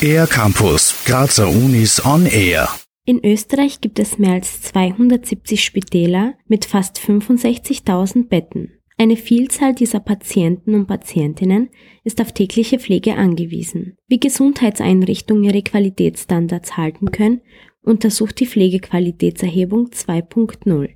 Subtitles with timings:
[0.00, 2.68] Air Campus, Grazer Unis on Air.
[3.04, 8.72] In Österreich gibt es mehr als 270 Spitäler mit fast 65.000 Betten.
[8.98, 11.68] Eine Vielzahl dieser Patienten und Patientinnen
[12.02, 13.96] ist auf tägliche Pflege angewiesen.
[14.08, 17.42] Wie Gesundheitseinrichtungen ihre Qualitätsstandards halten können,
[17.82, 20.94] untersucht die Pflegequalitätserhebung 2.0.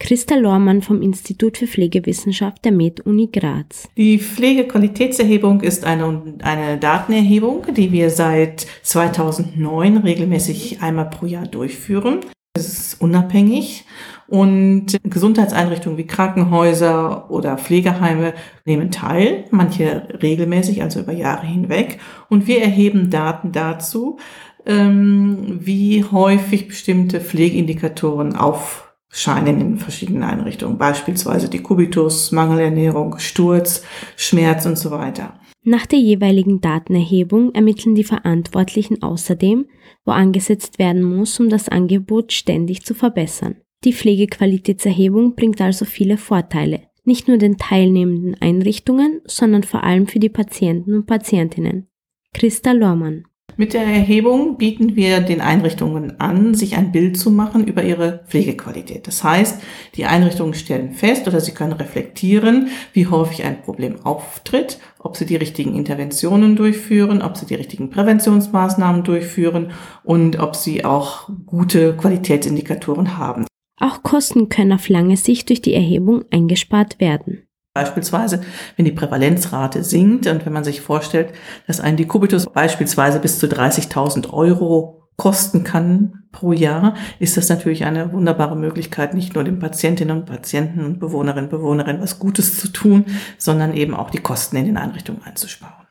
[0.00, 3.88] Christa Lormann vom Institut für Pflegewissenschaft der Med-Uni Graz.
[3.96, 12.20] Die Pflegequalitätserhebung ist eine, eine Datenerhebung, die wir seit 2009 regelmäßig einmal pro Jahr durchführen.
[12.54, 13.84] Es ist unabhängig
[14.26, 18.32] und Gesundheitseinrichtungen wie Krankenhäuser oder Pflegeheime
[18.64, 22.00] nehmen teil, manche regelmäßig, also über Jahre hinweg.
[22.28, 24.18] Und wir erheben Daten dazu,
[24.66, 33.82] ähm, wie häufig bestimmte Pflegeindikatoren auf scheinen in verschiedenen Einrichtungen, beispielsweise die Kubitus, Mangelernährung, Sturz,
[34.16, 35.38] Schmerz und so weiter.
[35.62, 39.66] Nach der jeweiligen Datenerhebung ermitteln die Verantwortlichen außerdem,
[40.04, 43.56] wo angesetzt werden muss, um das Angebot ständig zu verbessern.
[43.84, 50.18] Die Pflegequalitätserhebung bringt also viele Vorteile, nicht nur den teilnehmenden Einrichtungen, sondern vor allem für
[50.18, 51.88] die Patienten und Patientinnen.
[52.32, 53.24] Christa Lormann
[53.60, 58.24] mit der Erhebung bieten wir den Einrichtungen an, sich ein Bild zu machen über ihre
[58.26, 59.06] Pflegequalität.
[59.06, 59.60] Das heißt,
[59.96, 65.26] die Einrichtungen stellen fest oder sie können reflektieren, wie häufig ein Problem auftritt, ob sie
[65.26, 69.72] die richtigen Interventionen durchführen, ob sie die richtigen Präventionsmaßnahmen durchführen
[70.04, 73.44] und ob sie auch gute Qualitätsindikatoren haben.
[73.78, 77.39] Auch Kosten können auf lange Sicht durch die Erhebung eingespart werden.
[77.72, 78.40] Beispielsweise,
[78.76, 81.32] wenn die Prävalenzrate sinkt und wenn man sich vorstellt,
[81.68, 87.84] dass ein Dekubitus beispielsweise bis zu 30.000 Euro kosten kann pro Jahr, ist das natürlich
[87.84, 92.58] eine wunderbare Möglichkeit, nicht nur den Patientinnen und Patienten und Bewohnerinnen und Bewohnerinnen was Gutes
[92.58, 93.04] zu tun,
[93.38, 95.86] sondern eben auch die Kosten in den Einrichtungen einzusparen.